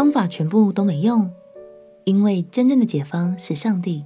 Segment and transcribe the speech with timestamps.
[0.00, 1.30] 方法全部都没用，
[2.04, 4.02] 因为真正的解方是上帝。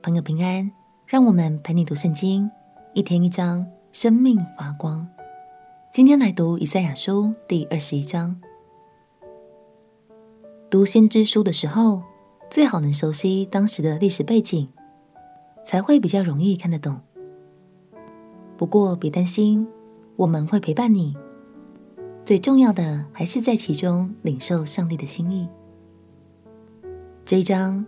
[0.00, 0.72] 朋友平安，
[1.04, 2.50] 让我们陪你读圣经，
[2.94, 5.06] 一天一章，生命发光。
[5.92, 8.40] 今天来读以赛亚书第二十一章。
[10.70, 12.02] 读先知书的时候，
[12.48, 14.66] 最好能熟悉当时的历史背景，
[15.62, 16.98] 才会比较容易看得懂。
[18.56, 19.68] 不过别担心，
[20.16, 21.14] 我们会陪伴你。
[22.24, 25.48] 最重要的还是在其中领受上帝的心意。
[27.24, 27.84] 这一章，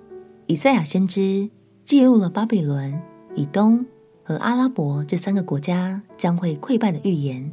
[0.47, 1.49] 以赛亚先知
[1.85, 3.01] 记录了巴比伦、
[3.35, 3.85] 以东
[4.25, 7.53] 和阿拉伯这三个国家将会溃败的预言。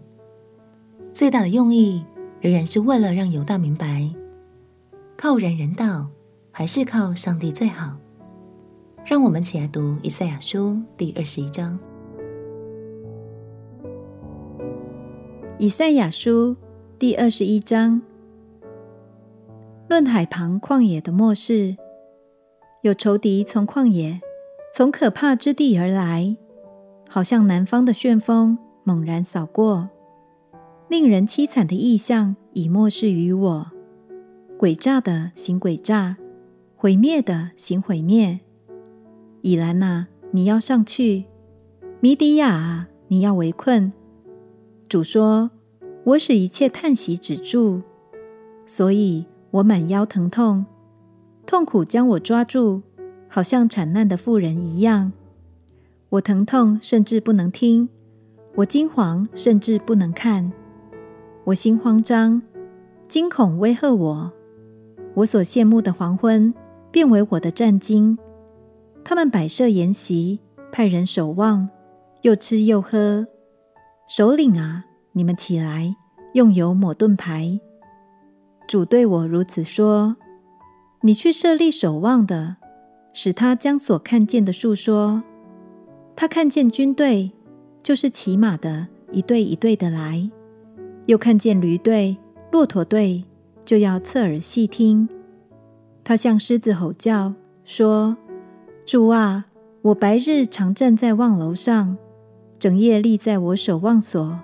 [1.14, 2.04] 最大的用意
[2.42, 4.10] 仍然是为了让犹大明白，
[5.18, 6.08] 靠人人道
[6.52, 7.98] 还是靠上帝最好。
[9.06, 11.78] 让我们起来读以赛亚书第二十一章。
[15.58, 16.56] 以赛亚书
[17.00, 18.02] 第二十一章，
[19.88, 21.78] 论海旁旷野的末世，
[22.82, 24.20] 有仇敌从旷野，
[24.76, 26.36] 从可怕之地而来，
[27.08, 29.90] 好像南方的旋风猛然扫过。
[30.90, 33.68] 令人凄惨的异象已漠视于我，
[34.58, 36.18] 诡诈的行诡诈，
[36.76, 38.42] 毁灭的行毁灭。
[39.40, 41.24] 以兰啊，你要上去；
[42.02, 43.94] 米迪亚啊，你要围困。
[44.90, 45.52] 主说
[46.04, 47.82] ：“我使一切叹息止住，
[48.66, 50.66] 所以我满腰疼痛，
[51.46, 52.82] 痛苦将我抓住，
[53.28, 55.12] 好像产难的妇人一样。
[56.10, 57.88] 我疼痛，甚至不能听；
[58.56, 60.52] 我惊惶，甚至不能看。
[61.44, 62.42] 我心慌张，
[63.08, 64.32] 惊恐威吓我。
[65.16, 66.52] 我所羡慕的黄昏，
[66.92, 68.18] 变为我的战兢。
[69.04, 70.40] 他们摆设筵席，
[70.72, 71.70] 派人守望，
[72.22, 73.28] 又吃又喝。”
[74.10, 75.96] 首领啊，你们起来，
[76.34, 77.60] 用油抹盾牌。
[78.68, 80.16] 主对我如此说：
[81.02, 82.58] 你去设立守望的，
[83.14, 85.24] 使他将所看见的述说。
[86.16, 87.32] 他看见军队，
[87.82, 90.30] 就是骑马的，一队一队的来；
[91.08, 92.16] 又看见驴队、
[92.52, 93.24] 骆驼队，
[93.66, 95.10] 就要侧耳细听。
[96.04, 97.34] 他向狮子吼叫，
[97.64, 98.16] 说：
[98.86, 99.46] 主啊，
[99.82, 101.98] 我白日常站在望楼上。
[102.60, 104.38] 整夜立在我守望所，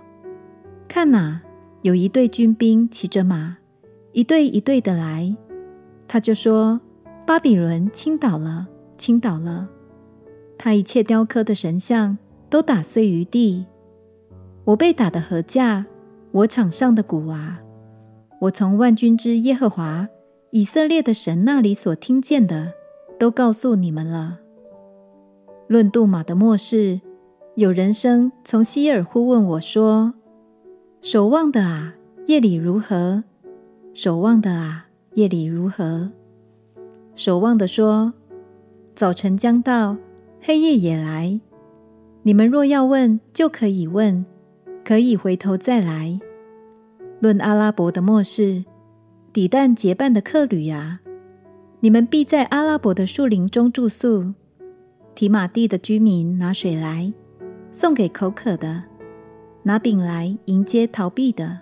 [0.88, 1.42] 看哪，
[1.82, 3.58] 有一队军兵骑着马，
[4.14, 5.36] 一队一队的来。
[6.08, 6.80] 他就说
[7.26, 9.68] ：“巴比伦倾倒了，倾倒了！
[10.58, 12.18] 他一切雕刻的神像
[12.50, 13.66] 都打碎于地。
[14.64, 15.86] 我被打的何价？
[16.32, 17.62] 我场上的鼓啊！
[18.42, 20.08] 我从万军之耶和华
[20.52, 22.72] 以色列的神那里所听见的，
[23.20, 24.40] 都告诉你们了。
[25.68, 27.02] 论杜马的末世。”
[27.56, 30.14] 有人声从西尔呼问我说
[31.06, 31.94] ：“守望的啊，
[32.26, 33.24] 夜里如何？
[33.94, 36.10] 守望的啊，夜里如何？”
[37.14, 38.12] 守望的说
[38.96, 39.98] ：“早晨将到，
[40.42, 41.40] 黑夜也来。
[42.24, 44.26] 你们若要问，就可以问，
[44.84, 46.20] 可以回头再来。
[47.20, 48.66] 论阿拉伯的末世，
[49.32, 51.02] 底但结伴的客旅啊，
[51.82, 54.34] 你们必在阿拉伯的树林中住宿。
[55.14, 57.14] 提玛地的居民拿水来。”
[57.72, 58.82] 送给口渴的，
[59.68, 61.58] 拿饼来迎接逃避的，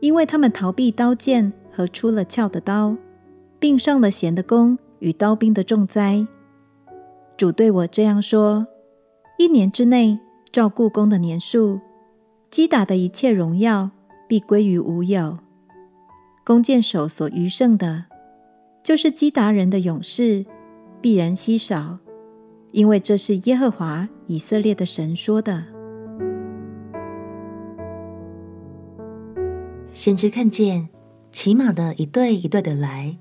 [0.00, 2.96] 因为他们逃避刀剑和出了鞘的刀，
[3.60, 6.26] 并上了弦的弓与刀兵的重灾。
[7.36, 8.66] 主对我这样说：
[9.38, 10.18] 一年之内，
[10.50, 11.78] 照雇工的年数，
[12.50, 13.88] 击打的一切荣耀
[14.26, 15.38] 必归于无有。
[16.44, 18.06] 弓箭手所余剩的，
[18.82, 20.44] 就是击打人的勇士，
[21.00, 21.98] 必然稀少。
[22.72, 25.75] 因为这是耶和华以色列的神说的。
[30.06, 30.88] 先知看见
[31.32, 33.18] 骑马的一队一队的来，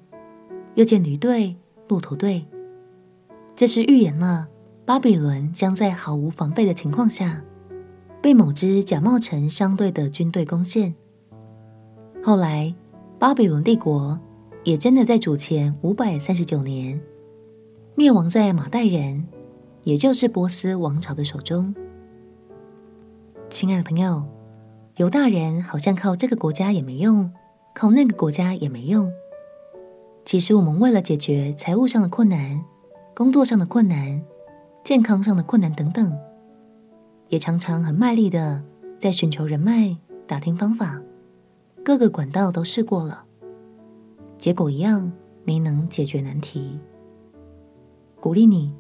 [0.76, 1.56] 又见驴队、
[1.88, 2.46] 骆驼队，
[3.56, 4.48] 这是预言了
[4.86, 7.42] 巴比伦将在毫无防备的情况下，
[8.22, 10.94] 被某支假冒成商队的军队攻陷。
[12.24, 12.72] 后来，
[13.18, 14.20] 巴比伦帝国
[14.64, 17.02] 也真的在主前五百三十九年
[17.96, 19.26] 灭亡在马代人。
[19.86, 21.74] 也就是波斯王朝的手中。
[23.50, 24.24] 亲爱的朋友，
[24.98, 27.30] 犹大人好像靠这个国家也没用，
[27.74, 29.12] 靠那个国家也没用。
[30.24, 32.64] 其实我们为了解决财务上的困难、
[33.14, 34.22] 工作上的困难、
[34.86, 36.18] 健康上的困难等等，
[37.28, 38.64] 也常常很卖力的
[38.98, 41.02] 在寻求人脉、打听方法，
[41.84, 43.26] 各个管道都试过了，
[44.38, 45.12] 结果一样
[45.44, 46.80] 没能解决难题。
[48.22, 48.74] 鼓励你。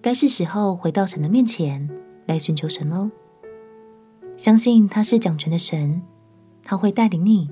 [0.00, 1.88] 该是时候回到神的面前
[2.26, 3.08] 来寻求神喽。
[4.42, 6.02] 相信他是掌权的神，
[6.64, 7.48] 他会带领你。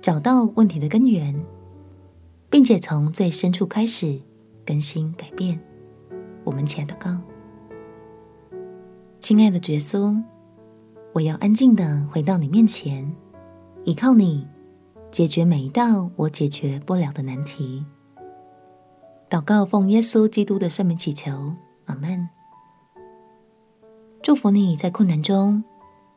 [0.00, 1.34] 找到问题的根源，
[2.48, 4.20] 并且从最深处开始
[4.64, 5.58] 更新改变。
[6.44, 7.18] 我们前的告，
[9.18, 10.16] 亲爱的觉苏，
[11.12, 13.12] 我要安静的回到你面前，
[13.82, 14.46] 依靠你
[15.10, 17.84] 解决每一道我解决不了的难题。
[19.28, 21.52] 祷告奉耶稣基督的圣名祈求，
[21.86, 22.28] 阿门。
[24.22, 25.64] 祝福你在困难中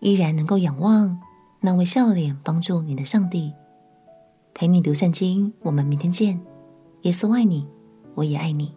[0.03, 1.17] 依然能够仰望
[1.61, 3.53] 那位笑脸帮助你的上帝。
[4.53, 6.37] 陪你读圣经，我们明天见。
[7.03, 7.65] 耶稣爱你，
[8.13, 8.75] 我也爱你。